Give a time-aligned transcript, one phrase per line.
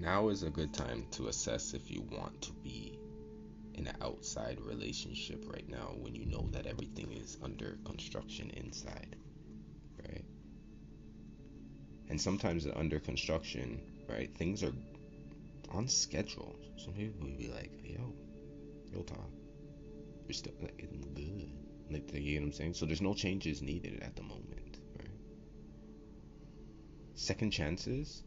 [0.00, 2.98] now is a good time to assess if you want to be
[3.74, 9.16] in an outside relationship right now when you know that everything is under construction inside,
[10.02, 10.24] right?
[12.08, 14.72] And sometimes under construction, right, things are
[15.70, 16.56] on schedule.
[16.76, 18.14] Some people will be like, yo,
[18.92, 19.30] yo, talk.
[20.26, 21.50] You're still like, good.
[21.90, 22.74] Like, you know what I'm saying?
[22.74, 25.08] So there's no changes needed at the moment, right?
[27.14, 28.22] Second chances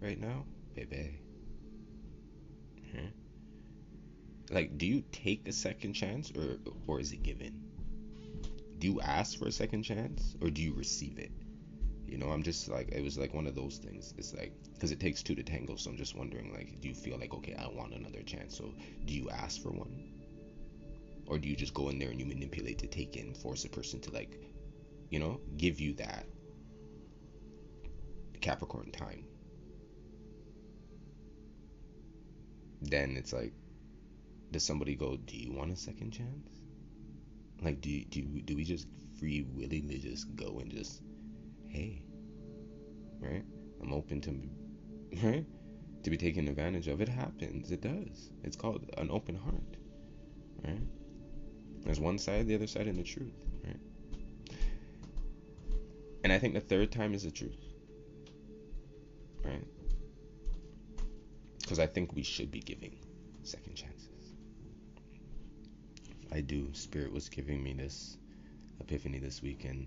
[0.00, 0.44] right now,
[0.76, 1.18] baby.
[2.92, 3.06] Hmm?
[4.50, 7.62] Like, do you take a second chance or or is it given?
[8.78, 11.32] Do you ask for a second chance or do you receive it?
[12.06, 14.14] You know, I'm just like it was like one of those things.
[14.18, 15.76] It's like because it takes two to tango.
[15.76, 18.56] So I'm just wondering, like, do you feel like okay, I want another chance?
[18.56, 18.74] So
[19.06, 20.12] do you ask for one,
[21.26, 23.68] or do you just go in there and you manipulate to take in, force a
[23.68, 24.38] person to like,
[25.10, 26.26] you know, give you that
[28.40, 29.24] Capricorn time?
[32.82, 33.52] Then it's like,
[34.50, 36.48] does somebody go, do you want a second chance?
[37.62, 38.86] Like, do do do we just
[39.18, 41.02] free willingly just go and just
[41.68, 42.02] hey,
[43.20, 43.44] right?
[43.82, 44.30] I'm open to,
[45.26, 45.44] right?
[46.02, 47.00] To be taken advantage of.
[47.00, 47.70] It happens.
[47.70, 48.30] It does.
[48.44, 49.76] It's called an open heart,
[50.64, 50.82] right?
[51.82, 53.80] There's one side, the other side, and the truth, right?
[56.24, 57.75] And I think the third time is the truth,
[61.76, 62.96] Because I think we should be giving
[63.42, 64.32] second chances.
[66.32, 66.72] I do.
[66.72, 68.16] Spirit was giving me this
[68.80, 69.86] epiphany this weekend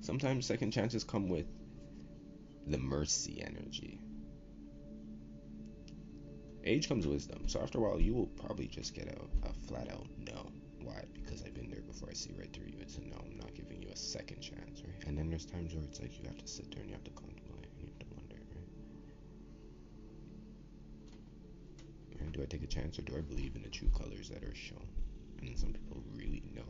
[0.00, 1.46] sometimes second chances come with
[2.66, 4.00] the mercy energy.
[6.64, 7.48] Age comes wisdom.
[7.48, 10.50] So after a while, you will probably just get a, a flat out no.
[10.82, 11.04] Why?
[11.14, 12.10] Because I've been there before.
[12.10, 12.78] I see right through you.
[12.80, 13.16] It's a no.
[13.16, 15.06] I'm not giving you a second chance, right?
[15.06, 17.04] And then there's times where it's like you have to sit there and you have
[17.04, 18.68] to contemplate and you have to wonder, right?
[22.20, 24.42] And do I take a chance or do I believe in the true colors that
[24.42, 24.86] are shown?
[25.40, 26.62] And some people really know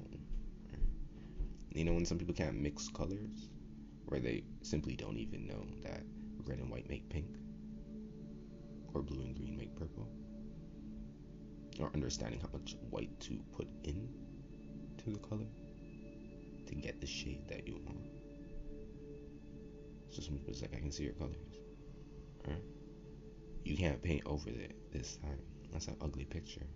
[1.72, 3.48] you know when some people can't mix colors,
[4.06, 6.02] where they simply don't even know that
[6.44, 7.28] red and white make pink,
[8.92, 10.08] or blue and green make purple,
[11.78, 14.08] or understanding how much white to put in
[14.98, 15.46] to the color
[16.66, 18.04] to get the shade that you want.
[20.10, 21.36] So some people's like, I can see your colors.
[23.62, 25.38] You can't paint over it this time.
[25.72, 26.66] That's an ugly picture.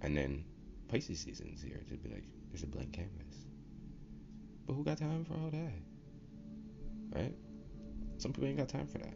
[0.00, 0.44] And then
[0.88, 3.46] Pisces season's here to be like, there's a blank canvas.
[4.66, 7.18] But who got time for all that?
[7.18, 7.34] Right?
[8.18, 9.14] Some people ain't got time for that.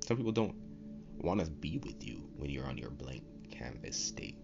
[0.00, 0.54] Some people don't
[1.18, 4.38] want to be with you when you're on your blank canvas state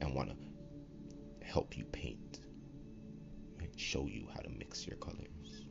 [0.00, 2.40] and want to help you paint.
[3.58, 3.72] Right?
[3.76, 5.66] Show you how to mix your colors.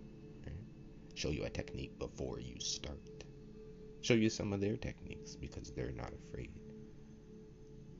[0.45, 0.55] Right?
[1.15, 2.99] Show you a technique before you start.
[4.03, 6.51] Show you some of their techniques because they're not afraid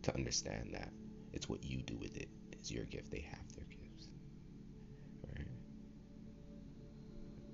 [0.02, 0.92] to understand that
[1.32, 2.28] it's what you do with it.
[2.52, 3.10] It's your gift.
[3.10, 4.10] They have their gifts.
[5.26, 5.48] Right?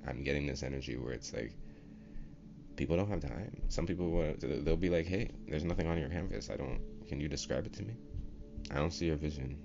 [0.07, 1.53] I'm getting this energy where it's like
[2.75, 3.61] people don't have time.
[3.67, 6.49] Some people want they'll be like, "Hey, there's nothing on your canvas.
[6.49, 6.81] I don't.
[7.07, 7.93] Can you describe it to me?
[8.71, 9.61] I don't see your vision."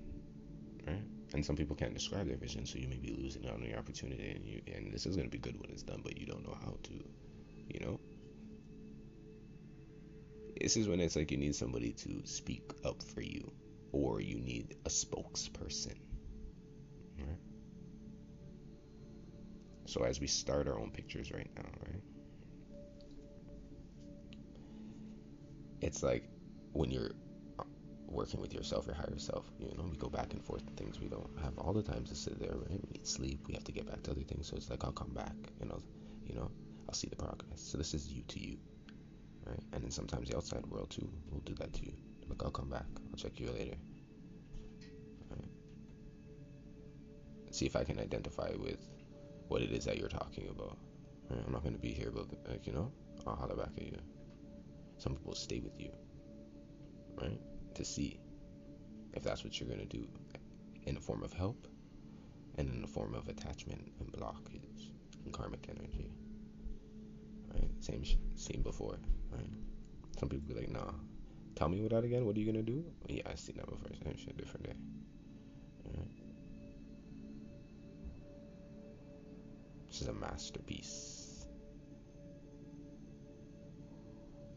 [0.85, 1.01] Right?
[1.33, 3.75] And some people can't describe their vision, so you may be losing out on the
[3.75, 4.29] opportunity.
[4.29, 6.57] And you and this is gonna be good when it's done, but you don't know
[6.63, 6.93] how to.
[7.73, 7.99] You know.
[10.59, 13.51] This is when it's like you need somebody to speak up for you
[13.91, 15.95] or you need a spokesperson.
[17.17, 17.37] Right?
[19.85, 22.01] So as we start our own pictures right now, right?
[25.81, 26.27] It's like
[26.73, 27.11] when you're
[27.59, 27.63] uh,
[28.07, 30.99] working with yourself, your higher self, you know, we go back and forth things.
[30.99, 32.71] We don't have all the time to sit there, right?
[32.71, 33.45] We need sleep.
[33.47, 34.47] We have to get back to other things.
[34.47, 35.83] So it's like I'll come back and I'll,
[36.25, 36.49] you know,
[36.87, 37.61] I'll see the progress.
[37.61, 38.57] So this is you to you,
[39.45, 39.59] right?
[39.73, 41.93] And then sometimes the outside world too will do that to you.
[42.27, 42.85] Look, I'll come back.
[43.11, 43.75] I'll check you later.
[45.29, 45.49] Right.
[47.51, 48.79] See if I can identify with
[49.47, 50.77] what it is that you're talking about.
[51.29, 51.41] Right.
[51.45, 52.91] I'm not going to be here, but like you know,
[53.27, 53.97] I'll holler back at you.
[54.97, 55.91] Some people stay with you,
[57.21, 57.39] right,
[57.75, 58.19] to see
[59.13, 60.07] if that's what you're going to do,
[60.83, 61.67] in the form of help,
[62.57, 64.91] and in the form of attachment and blockage
[65.25, 66.11] and karmic energy.
[67.53, 67.69] Right.
[67.81, 68.03] Same
[68.35, 68.97] seen before.
[69.35, 69.49] Right.
[70.19, 70.91] Some people be like, nah,
[71.55, 72.25] Tell me that again.
[72.25, 72.83] What are you gonna do?
[73.07, 73.89] Yeah, I seen that before.
[74.03, 74.73] Same shit, different day.
[75.85, 76.07] Right.
[79.87, 81.47] This is a masterpiece.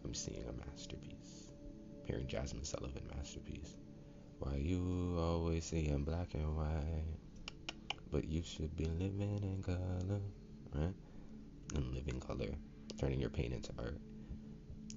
[0.05, 1.53] I'm seeing a masterpiece.
[2.05, 3.77] Hearing Jazmine Sullivan masterpiece.
[4.41, 7.05] Why you always seeing black and white?
[8.11, 10.21] But you should be living in color,
[10.75, 10.95] right?
[11.75, 12.49] in living color,
[12.99, 13.99] turning your pain into art.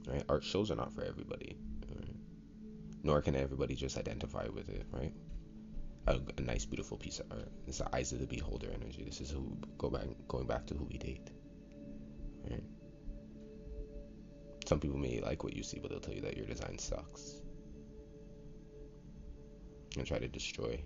[0.07, 0.23] Right?
[0.29, 1.57] Art shows are not for everybody.
[1.89, 2.15] Right?
[3.03, 5.13] Nor can everybody just identify with it, right?
[6.07, 7.51] A, a, nice, beautiful piece of art.
[7.67, 9.03] It's the eyes of the beholder energy.
[9.03, 11.29] This is who go back, going back to who we date.
[12.49, 12.63] Right?
[14.65, 17.41] Some people may like what you see, but they'll tell you that your design sucks
[19.97, 20.81] and try to destroy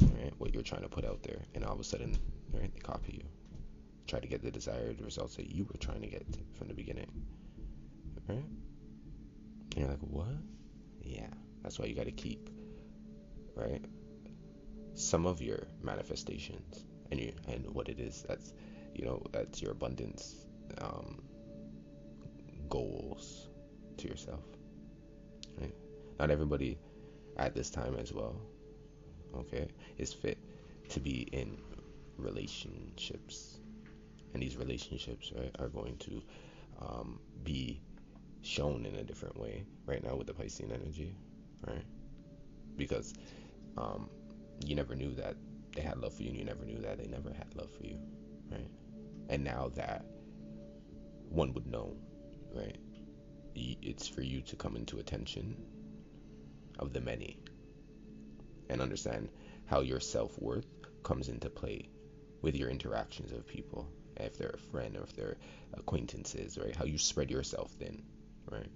[0.00, 2.16] right, what you're trying to put out there, and all of a sudden,
[2.52, 3.28] right, they copy you,
[4.06, 6.26] try to get the desired results that you were trying to get
[6.56, 7.10] from the beginning,
[8.28, 8.38] right?
[8.38, 10.26] And you're like, what?
[11.02, 11.26] Yeah,
[11.62, 12.48] that's why you got to keep,
[13.56, 13.84] right,
[14.94, 18.52] some of your manifestations and you and what it is that's,
[18.94, 20.46] you know, that's your abundance
[20.80, 21.22] um,
[22.68, 23.48] goals
[23.98, 24.44] to yourself,
[25.60, 25.74] right?
[26.18, 26.78] Not everybody
[27.36, 28.40] at this time as well.
[29.34, 29.68] Okay,
[29.98, 30.38] is fit
[30.90, 31.58] to be in
[32.18, 33.58] relationships,
[34.32, 36.22] and these relationships right, are going to
[36.80, 37.80] um, be
[38.44, 41.14] shown in a different way right now with the Piscean energy,
[41.66, 41.84] right?
[42.76, 43.14] Because
[43.76, 44.08] um,
[44.64, 45.36] you never knew that
[45.74, 47.84] they had love for you, and you never knew that they never had love for
[47.84, 47.98] you,
[48.50, 48.68] right?
[49.28, 50.04] And now that
[51.30, 51.96] one would know,
[52.54, 52.76] right?
[53.56, 55.56] It's for you to come into attention
[56.78, 57.38] of the many
[58.68, 59.28] and understand
[59.66, 60.66] how your self worth
[61.02, 61.88] comes into play
[62.42, 63.88] with your interactions of people.
[64.16, 65.36] If they're a friend or if they're
[65.72, 66.74] acquaintances, right?
[66.74, 68.02] How you spread yourself thin,
[68.50, 68.70] right?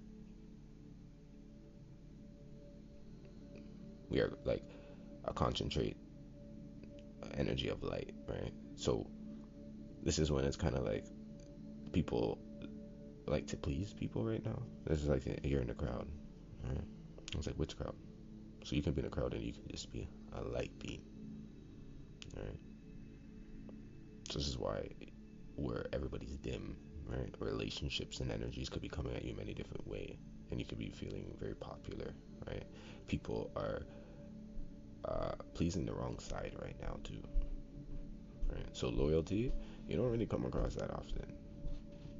[4.09, 4.63] We are like
[5.25, 5.97] a concentrate
[7.37, 8.53] energy of light, right?
[8.75, 9.07] So
[10.03, 11.05] this is when it's kind of like
[11.91, 12.39] people
[13.27, 14.61] like to please people right now.
[14.85, 16.07] This is like you're in the crowd,
[16.63, 16.81] right?
[17.33, 17.95] I was like, which crowd?
[18.63, 21.01] So you can be in a crowd and you can just be a light beam.
[22.35, 22.59] Alright?
[24.29, 24.89] So this is why
[25.55, 26.75] where everybody's dim,
[27.09, 27.33] right?
[27.39, 30.17] Relationships and energies could be coming at you in many different ways.
[30.51, 32.13] And you could be feeling very popular,
[32.47, 32.63] right?
[33.07, 33.83] People are
[35.05, 37.21] uh, pleasing the wrong side right now too.
[38.51, 38.65] Right?
[38.73, 39.51] So loyalty,
[39.87, 41.33] you don't really come across that often.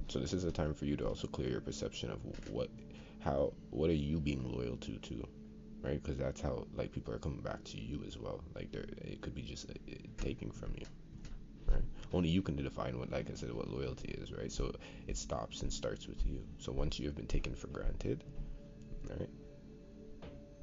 [0.07, 2.19] So this is a time for you to also clear your perception of
[2.49, 2.69] what
[3.19, 5.27] how what are you being loyal to too
[5.81, 8.85] right because that's how like people are coming back to you as well like they're
[8.97, 10.85] it could be just uh, taking from you
[12.13, 14.71] only you can define what like i said what loyalty is right so
[15.07, 18.23] it stops and starts with you so once you have been taken for granted
[19.09, 19.29] right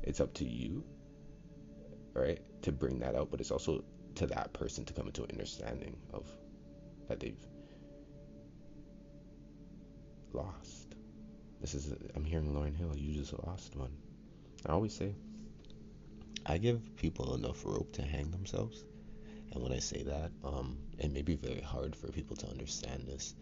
[0.02, 0.84] it's up to you
[2.14, 3.84] right to bring that out but it's also
[4.14, 6.26] to that person to come into an understanding of
[7.08, 7.46] that they've
[10.32, 10.86] lost
[11.60, 12.96] this is I'm hearing Lauryn Hill.
[12.96, 13.90] You just lost one.
[14.66, 15.14] I always say
[16.44, 18.84] I give people enough rope to hang themselves,
[19.56, 23.06] and when I say that, um, it may be very hard for people to understand
[23.06, 23.34] this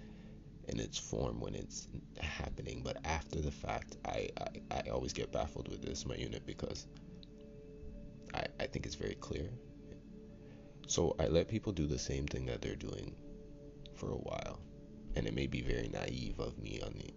[0.69, 1.89] in its form when it's
[2.21, 2.83] happening.
[2.85, 6.87] But after the fact, I I, I always get baffled with this my unit because
[8.33, 9.51] I I think it's very clear.
[10.87, 13.17] So I let people do the same thing that they're doing
[13.97, 14.61] for a while,
[15.17, 17.13] and it may be very naive of me on the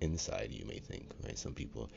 [0.00, 1.88] inside you may think right some people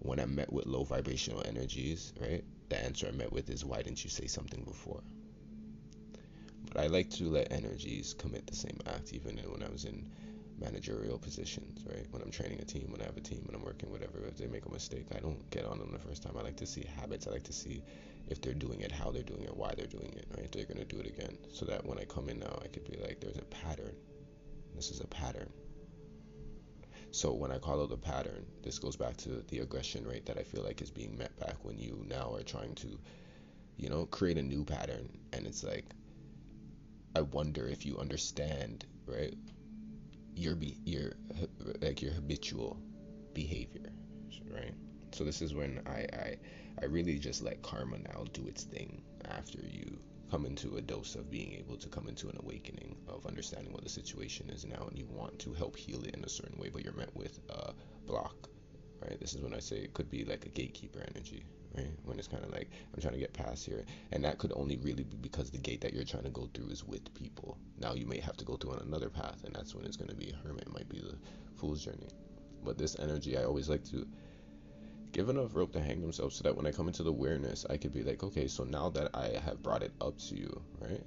[0.00, 3.76] when i met with low vibrational energies right the answer i met with is why
[3.80, 5.00] didn't you say something before
[6.76, 10.08] i like to let energies commit the same act even when i was in
[10.58, 12.06] managerial positions right?
[12.10, 14.36] When i'm training a team when i have a team when i'm working whatever if
[14.36, 16.36] they make a mistake i don't get on them the first time.
[16.38, 17.26] I like to see habits.
[17.26, 17.82] I like to see
[18.28, 20.50] if they're doing it how they're doing it why they're doing it right?
[20.50, 21.36] They're to do it again.
[21.52, 23.96] So that when i come in now i could be like there's a pattern.
[24.74, 25.50] This is a pattern.
[27.14, 30.36] So when I call out the pattern, this goes back to the aggression rate that
[30.36, 32.98] I feel like is being met back when you now are trying to,
[33.76, 35.08] you know, create a new pattern.
[35.32, 35.84] And it's like,
[37.16, 39.34] I wonder if you understand, right?
[40.34, 41.12] Your be your
[41.80, 42.80] like your habitual
[43.32, 43.92] behavior,
[44.52, 44.74] right?
[45.12, 46.36] So this is when I I
[46.82, 49.98] I really just let karma now do its thing after you
[50.30, 53.84] come into a dose of being able to come into an awakening of understanding what
[53.84, 56.68] the situation is now and you want to help heal it in a certain way
[56.68, 57.72] but you're met with a
[58.06, 58.48] block
[59.00, 61.44] right this is when i say it could be like a gatekeeper energy
[61.76, 64.52] right when it's kind of like i'm trying to get past here and that could
[64.54, 67.58] only really be because the gate that you're trying to go through is with people
[67.78, 70.10] now you may have to go through on another path and that's when it's going
[70.10, 71.16] to be a hermit might be the
[71.56, 72.08] fool's journey
[72.64, 74.06] but this energy i always like to
[75.14, 77.76] give enough rope to hang themselves so that when I come into the awareness, I
[77.76, 81.04] could be like, okay, so now that I have brought it up to you, right?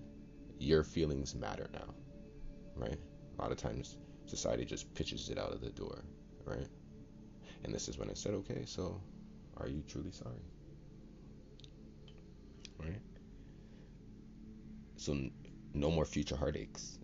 [0.59, 1.93] Your feelings matter now,
[2.77, 2.97] right?
[3.37, 6.05] A lot of times society just pitches it out of the door,
[6.45, 6.69] right?
[7.65, 9.01] And this is when I said, okay, so
[9.57, 10.41] are you truly sorry?
[12.79, 13.01] Right?
[14.97, 15.17] So
[15.73, 16.99] no more future heartaches.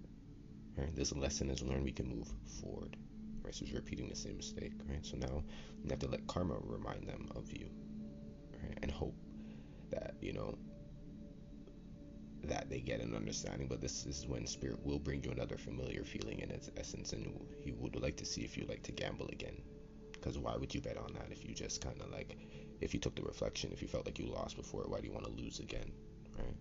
[0.78, 0.96] Right?
[0.96, 2.28] This lesson is learned, we can move
[2.62, 2.98] forward.
[3.44, 3.54] Right?
[3.54, 4.74] So repeating the same mistake.
[4.90, 5.06] Right?
[5.06, 5.44] So now
[5.84, 7.70] you have to let karma remind them of you.
[8.62, 8.80] Right?
[8.82, 9.16] And hope
[9.92, 10.58] that, you know,
[12.46, 16.04] that they get an understanding, but this is when spirit will bring you another familiar
[16.04, 19.28] feeling in its essence, and he would like to see if you like to gamble
[19.30, 19.56] again.
[20.12, 22.38] Because why would you bet on that if you just kind of like,
[22.84, 25.14] if you took the reflection, if you felt like you lost before, why do you
[25.14, 25.92] want to lose again,
[26.38, 26.56] right?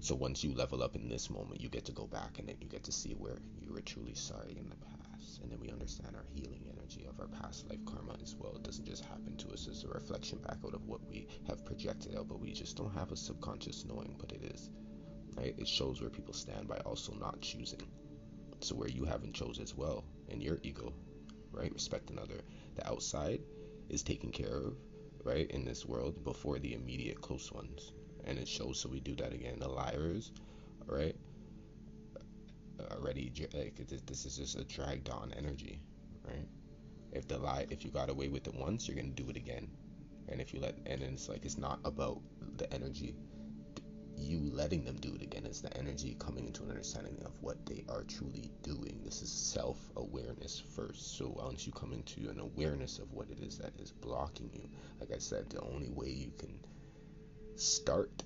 [0.00, 2.56] So once you level up in this moment, you get to go back and then
[2.60, 5.70] you get to see where you were truly sorry in the past, and then we
[5.70, 8.54] understand our healing energy of our past life karma as well.
[8.56, 11.64] It doesn't just happen to us as a reflection back out of what we have
[11.64, 14.70] projected out, but we just don't have a subconscious knowing, but it is.
[15.36, 15.54] Right?
[15.58, 17.82] It shows where people stand by also not choosing.
[18.60, 20.92] So where you haven't chose as well in your ego,
[21.50, 21.72] right?
[21.72, 22.40] Respect another.
[22.76, 23.40] The outside
[23.88, 24.76] is taken care of,
[25.24, 27.92] right, in this world before the immediate close ones.
[28.24, 29.58] And it shows so we do that again.
[29.58, 30.32] The liars,
[30.86, 31.16] right?
[32.90, 35.80] Already like this is just a dragged on energy,
[36.26, 36.48] right?
[37.12, 39.68] If the lie, if you got away with it once, you're gonna do it again.
[40.28, 42.20] And if you let, and it's like it's not about
[42.56, 43.14] the energy,
[44.16, 45.44] you letting them do it again.
[45.44, 48.73] It's the energy coming into an understanding of what they are truly doing.
[49.14, 51.16] This is self awareness first.
[51.16, 54.68] So once you come into an awareness of what it is that is blocking you,
[54.98, 56.58] like I said, the only way you can
[57.54, 58.24] start,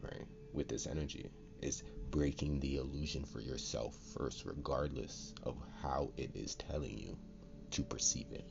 [0.00, 6.30] right, with this energy is breaking the illusion for yourself first, regardless of how it
[6.36, 7.18] is telling you
[7.72, 8.48] to perceive it.